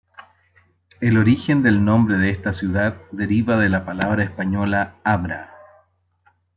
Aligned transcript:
El 0.99 1.15
origen 1.15 1.61
del 1.61 1.85
nombre 1.85 2.17
de 2.17 2.31
esta 2.31 2.53
ciudad 2.53 2.97
deriva 3.11 3.57
de 3.59 3.69
la 3.69 3.85
palabra 3.85 4.23
española 4.23 4.95
abra. 5.03 5.53